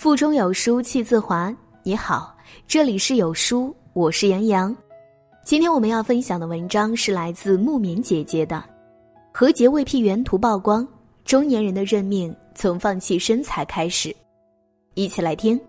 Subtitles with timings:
[0.00, 1.54] 腹中有书气自华。
[1.82, 2.34] 你好，
[2.66, 4.74] 这里是有书，我是杨洋。
[5.44, 8.64] 今天我们要分享的文章是来自木棉姐姐的。
[9.30, 10.88] 何洁未 P 原图曝光，
[11.22, 14.16] 中年人的认命从放弃身材开始。
[14.94, 15.60] 一起来听。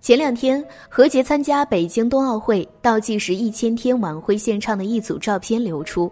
[0.00, 6.08] 前两天，何洁参加北京冬奥会倒计时一千天晚会现场的一组照片流出，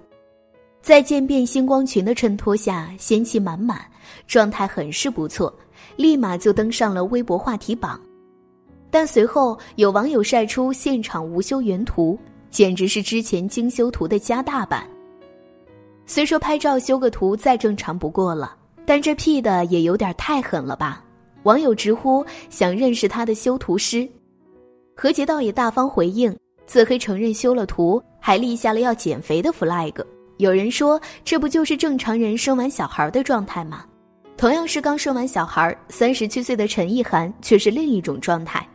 [0.86, 3.84] 在渐变星光裙的衬托下，仙气满满，
[4.28, 5.52] 状态很是不错，
[5.96, 8.00] 立马就登上了微博话题榜。
[8.88, 12.16] 但随后有网友晒出现场无修原图，
[12.52, 14.88] 简直是之前精修图的加大版。
[16.06, 21.02] 虽说拍照修个图再正常不过了，但这 P 的也有点太狠了吧？
[21.42, 24.08] 网友直呼想认识他的修图师，
[24.94, 26.32] 何洁倒也大方回应，
[26.64, 29.92] 自黑承认修了图，还立下了要减肥的 flag。
[30.38, 33.84] 有人说，这不就是正常人生完小孩的状态吗？
[34.36, 38.66] 同样是刚生完小孩，三十七岁的陈意涵却是另一种状态。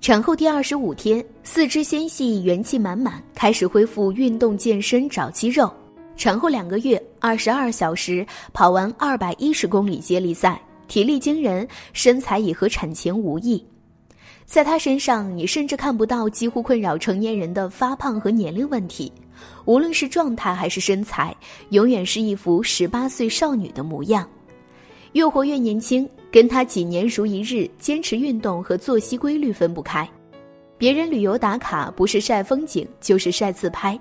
[0.00, 5.72] 产后第二十五天，四肢纤细，元气满满，开始恢复运动健身找肌肉。
[6.14, 10.60] 产后两个月，二十二小时跑完二百一十公里接力赛。
[10.88, 13.62] 体力惊人，身材已和产前无异，
[14.46, 19.12] 在她身上，你甚至看不到几乎困扰成年人的发胖和年龄问题，
[19.64, 21.34] 无论是状态还是身材，
[21.70, 24.28] 永远是一副十八岁少女的模样，
[25.12, 30.08] 越活越年轻，跟她几年如一日坚持运动和作息规律分不开。
[30.76, 33.98] 别人旅游打卡不是晒风景就是晒自拍，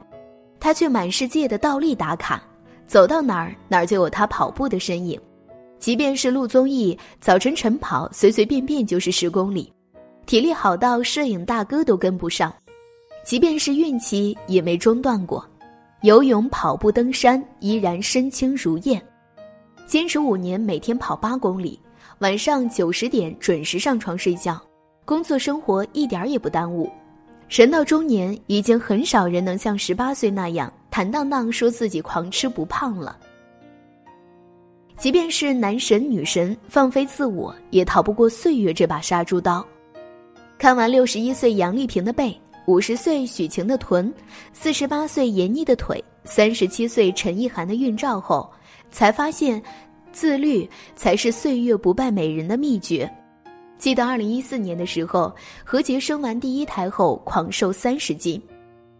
[0.59, 2.41] 他却满世界的倒立打卡，
[2.85, 5.19] 走到哪儿哪儿就有他跑步的身影。
[5.79, 9.71] 即便是录综艺，早晨晨跑，随随便便就是十公里，
[10.25, 12.51] 体力好到摄影大哥都跟不上；
[13.27, 15.45] 即便是孕期，也没中断过，
[16.01, 19.03] 游泳、跑步、登山，依然身轻如燕。
[19.85, 21.77] 坚持五年，每天跑八公里，
[22.19, 24.57] 晚上九十点准时上床睡觉，
[25.03, 26.89] 工作生活一点儿也不耽误。
[27.49, 33.17] 人到中年，已经很少人能像十八岁那样坦荡荡说自己狂吃不胖了。
[34.97, 39.65] 即便是男神女神放飞自我，也逃不过岁月这把杀猪刀。
[40.57, 42.33] 看完六十一岁杨丽萍的背，
[42.67, 44.13] 五十岁许晴的臀，
[44.51, 48.49] 四十八岁闫妮的腿，三十七岁陈意涵的孕照后，
[48.91, 49.63] 才发现，
[50.11, 53.09] 自律才是岁月不败美人的秘诀。
[53.77, 55.33] 记得二零一四年的时候，
[55.63, 58.41] 何洁生完第一胎后狂瘦三十斤，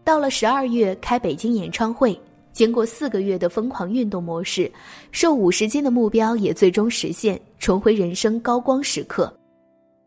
[0.02, 2.18] 到了十二月开北京演唱会。
[2.54, 4.72] 经过四个月的疯狂运动模式，
[5.12, 9.30] 瘦五十斤的目标也最终实现，重回人生高光时刻。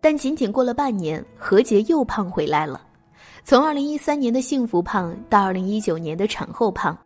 [0.01, 2.87] 但仅仅过了半年，何洁又胖回来了。
[3.43, 6.97] 从二零一三年的幸福胖到二零一九年的产后胖，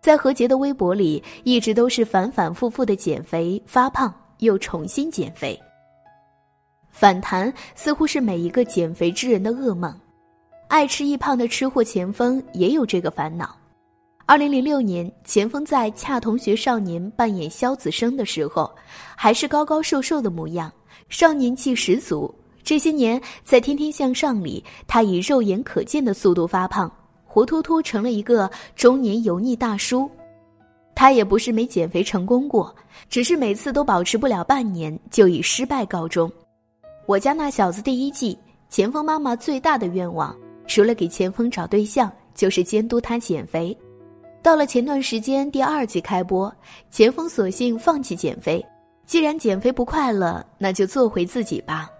[0.00, 5.58] 在何洁的微博里，一直都是反反复复的减肥、发胖又重新减肥。
[6.90, 9.94] 反弹似乎是每一个减肥之人的噩梦。
[10.68, 13.54] 爱吃易胖的吃货钱枫也有这个烦恼。
[14.24, 18.70] 二零零六年，钱枫在《恰同学少年》扮演萧子升的时候，
[19.14, 20.72] 还是高高瘦瘦的模样，
[21.08, 22.34] 少年气十足。
[22.64, 26.90] 这些年，在《天天向上》里，他以肉眼可见的速度发胖，
[27.24, 30.10] 活脱脱成了一个中年油腻大叔。
[30.94, 32.74] 他也不是没减肥成功过，
[33.08, 36.30] 只是每次都保持不了半年，就以失败告终。
[37.06, 40.36] 我家那小子第一季，钱枫妈妈最大的愿望，
[40.66, 43.76] 除了给钱枫找对象，就是监督他减肥。
[44.42, 46.54] 到了前段时间第二季开播，
[46.90, 48.64] 钱枫索性放弃减肥。
[49.06, 51.90] 既然减肥不快乐，那就做回自己吧。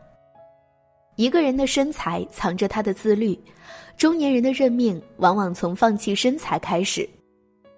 [1.22, 3.38] 一个人的身材藏着他的自律，
[3.96, 7.08] 中年人的认命往往从放弃身材开始。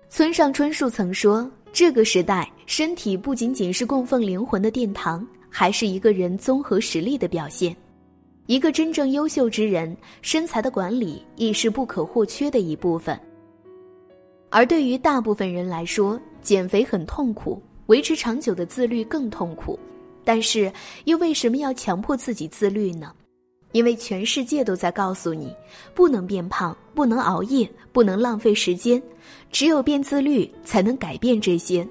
[0.08, 7.76] 村上春树曾说：“这个时代，身体不仅仅是供奉灵魂的殿堂，还是一个人综合实力的表现。
[8.46, 13.20] 一个真正优秀之人，身材的管理亦是不可或缺的一部分。”
[14.48, 19.78] 而对于大部分人来说，减肥很痛苦，维持长久的自律更痛苦。
[20.24, 20.72] 但是，
[21.04, 23.12] 又为什么要强迫自己自律呢？
[23.74, 25.52] 因为全世界都在告诉你，
[25.94, 29.02] 不能变胖，不能熬夜，不能浪费时间，
[29.50, 31.84] 只有变自律才能改变这些。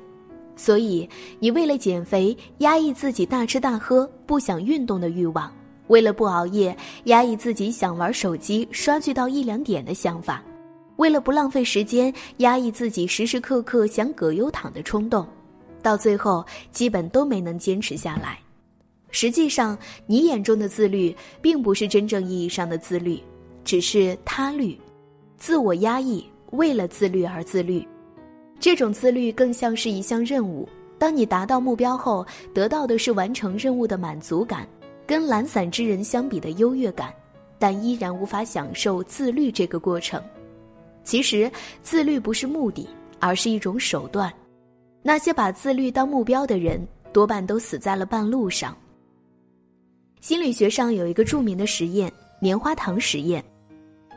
[0.55, 1.07] 所以，
[1.39, 5.51] 你为了减肥，压抑自己大吃大喝、不想运动的欲望；
[5.87, 10.41] 为了不熬夜，压抑自己想玩手机、刷剧到一两点的想法。
[10.95, 15.27] 为了不浪费时间，压抑自己时时刻刻想葛优躺的冲动，
[15.81, 18.39] 到最后基本都没能坚持下来。
[19.13, 19.77] 实际上，
[20.07, 23.21] 你眼中的自律，并不是真正意义上的自律，
[23.63, 24.75] 只是他律，
[25.37, 27.87] 自我压抑，为了自律而自律。
[28.59, 30.67] 这种自律更像是一项任务，
[30.97, 32.25] 当你达到目标后，
[32.55, 34.67] 得到的是完成任务的满足感，
[35.05, 37.13] 跟懒散之人相比的优越感，
[37.59, 40.19] 但依然无法享受自律这个过程。
[41.03, 41.51] 其实，
[41.83, 42.89] 自律不是目的，
[43.19, 44.33] 而是一种手段。
[45.03, 48.75] 那些把自律当目标的人，多半都死在了半路上。
[50.23, 52.09] 心理学上有一个著名的实验——
[52.39, 53.43] 棉花糖实验。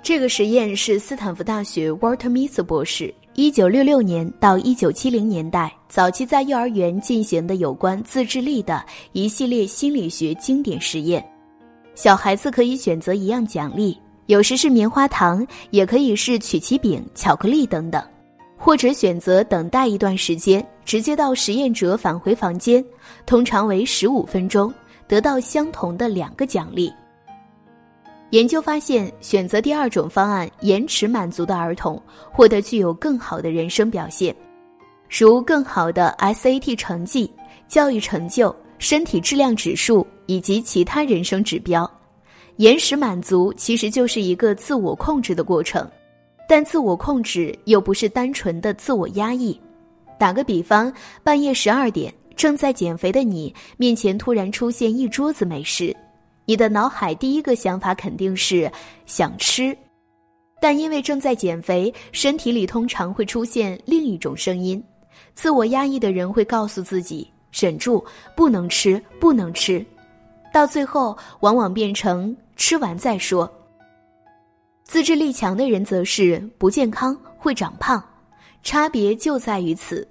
[0.04, 11.28] 这个实验是斯坦福大学 Walter Mises 博士一九六六年到一九七零年代早期在幼儿园进行的有关自制力的一系列心理学经典实验。
[11.96, 18.00] 小孩子可以选择一样奖励，有时是棉花糖，也可以是曲奇饼、巧克力等等，
[18.56, 22.84] 或者选择等待一段时间，直接到实验者返回房间，
[23.26, 24.72] 通常为十五分钟，
[25.08, 26.92] 得到相同的两个奖励。
[28.30, 32.00] 研究发现，选择第二种方案延迟满足的儿童，
[32.32, 34.34] 获得具有更好的人生表现，
[35.08, 37.30] 如更好的 SAT 成绩、
[37.68, 41.88] 教育成就、身体质量指数以及其他人生指标。
[42.56, 45.88] 延时满足其实就是一个自我控制的过程，
[46.48, 49.58] 但自我控制又不是单纯的自我压抑。
[50.18, 50.92] 打个比方，
[51.22, 55.96] 半夜十二点，正在减肥的你面前突然出现一桌子美食。
[56.44, 58.70] 你的脑海第一个想法肯定是
[59.04, 59.76] 想吃，
[60.60, 64.80] 但因为正在减肥，身体里通常会出现另一种声音。
[65.34, 68.04] 自我压抑的人会告诉自己忍住，
[68.36, 69.84] 不能吃，不能吃，
[70.52, 73.50] 到最后往往变成吃完再说。
[74.84, 78.00] 自制力强的人则是不健康，会长胖，
[78.62, 80.06] 差别就在于此。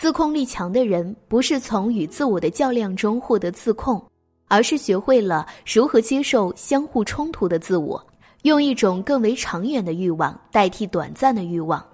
[0.00, 4.02] 自控力强的人不是从与自我的较量中获得自控。
[4.48, 8.02] 而是学会了如何接受相互冲突的自我，
[8.44, 11.84] 用一种更为长远的欲望代替短暂的欲望，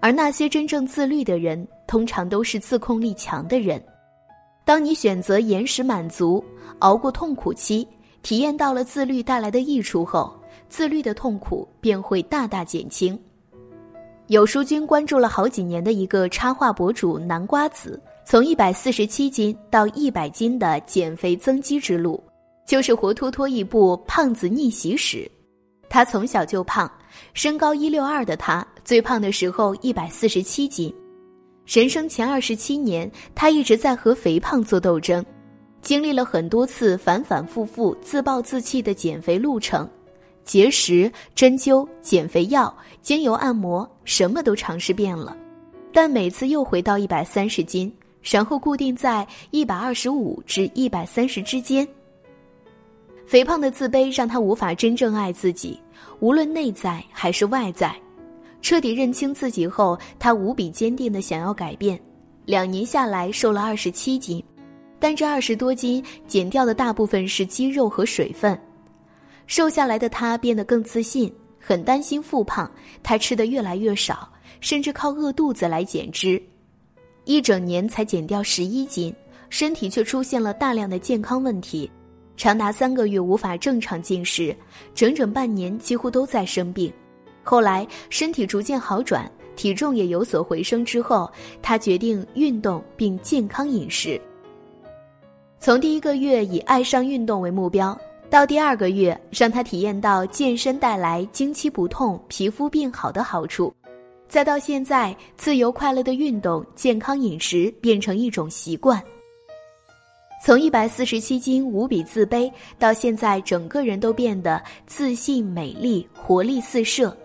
[0.00, 3.80] 而那些真正自律的人，通常都是自控力强的人。
[4.64, 6.44] 当你选择延时满足，
[6.80, 7.86] 熬过痛苦期，
[8.20, 10.34] 体验到了自律带来的益处后，
[10.68, 13.16] 自律的痛苦便会大大减轻。
[14.28, 18.00] 有书君关注了好几年的一个插画博主南瓜子。
[18.26, 22.22] 从一百四十七斤到一百斤的减肥增肌之路，
[22.66, 25.30] 就是活脱脱一部胖子逆袭史。
[25.90, 26.90] 他从小就胖，
[27.34, 30.92] 身高一六二的他，最胖的时候一百四十七斤。
[31.66, 35.22] 人生前二十七年，他一直在和肥胖做斗争，
[35.82, 39.86] 经历了很多次反反复复、自暴自弃的减肥路程，
[40.44, 45.36] 节食、针灸、减肥药、精油按摩，什么都尝试遍了，
[45.92, 47.92] 但每次又回到一百三十斤。
[48.22, 51.86] 然后固定在一百二十五至一百三十之间。
[53.26, 55.78] 肥胖的自卑让他无法真正爱自己，
[56.20, 57.94] 无论内在还是外在。
[58.62, 62.00] 彻底认清自己后，他无比坚定的想要改变。
[62.46, 64.42] 两年下来，瘦了二十七斤，
[64.98, 68.58] 但这二十多斤减掉的大部分是肌肉和水分。
[69.46, 72.70] 瘦下来的他变得更自信，很担心复胖，
[73.02, 74.28] 他吃的越来越少，
[74.60, 76.42] 甚至靠饿肚子来减脂。
[77.24, 79.14] 一整年才减掉十一斤，
[79.48, 81.90] 身体却出现了大量的健康问题，
[82.36, 84.54] 长达三个月无法正常进食，
[84.94, 86.92] 整整半年几乎都在生病。
[87.42, 91.30] 后来身体逐渐好转，体重也有所回升之后，
[91.62, 94.20] 他决定运动并健康饮食。
[95.58, 97.98] 从第一个月以爱上运动为目标，
[98.30, 103.72] 到第二个月让他体验到健身带来经期不痛、皮肤变好的好处。
[104.28, 109.00] 再到现在，自由快乐的运动、健康饮食变成一种习惯。
[110.44, 117.16] 从一百四十七斤无比自卑，到现在整个人都变得自信、美丽、活力四射，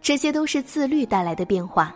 [0.00, 1.94] 这些都是自律带来的变化。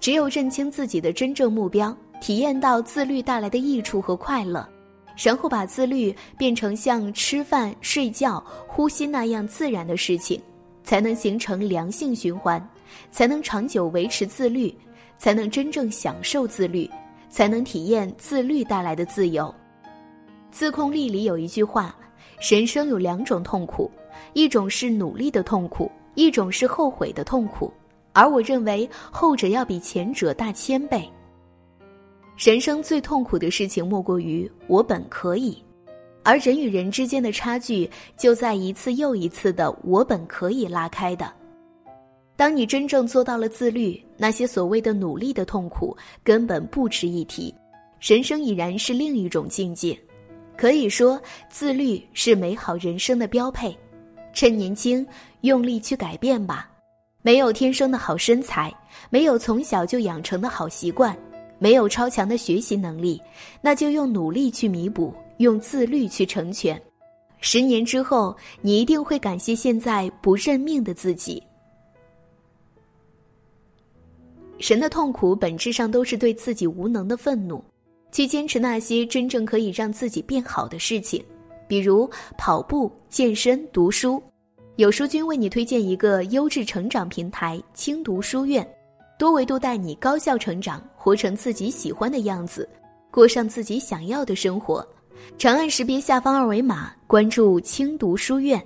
[0.00, 4.66] 只有认清自己的真正目标，体验到自律带来的益处和快乐，
[5.22, 10.40] 然后把自律变成像吃饭、睡觉、呼吸那样自然的事情，
[10.84, 12.64] 才能形成良性循环。
[13.10, 14.74] 才能长久维持自律，
[15.18, 16.88] 才能真正享受自律，
[17.28, 19.54] 才能体验自律带来的自由。
[20.50, 21.94] 自控力里有一句话：
[22.40, 23.90] 人生有两种痛苦，
[24.32, 27.70] 一种是努力的痛苦，一种是后悔的痛苦。
[28.14, 31.06] 而我认为后者要比前者大千倍。
[32.38, 35.60] 人生最痛苦的事情莫过于我本可以，
[36.22, 41.32] 而人与人之间的差距就在一次又一次的我本可以拉开的。
[42.36, 47.52] 当你真正做到了自律，那些所谓的努力的痛苦根本不值一提，
[47.98, 49.98] 人生已然是另一种境界。
[50.56, 53.76] 可以说，自律是美好人生的标配。
[54.32, 55.04] 趁年轻，
[55.40, 56.70] 用力去改变吧。
[57.20, 58.72] 没有天生的好身材，
[59.10, 61.18] 没有从小就养成的好习惯，
[61.58, 63.20] 没有超强的学习能力，
[63.60, 66.80] 那就用努力去弥补，用自律去成全。
[67.40, 71.42] 十年之后，你一定会感谢现在不认命的自己。
[74.58, 77.62] 神的痛苦本质上都是对自己无能的愤怒，
[78.10, 81.24] 去坚持那些真正可以让自己变好的事情，
[81.68, 84.20] 比如跑步、健身、读书。
[84.74, 88.68] 有书君为你推荐一个优质成长平台——轻读书院，
[89.18, 92.68] 多维度带你高效成长，活成自己喜欢的样子，
[93.10, 94.86] 过上自己想要的生活。
[95.36, 98.64] 长按识别下方二维码，关注轻读书院。